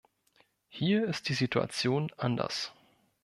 [0.67, 2.73] Hier ist die Situation anders.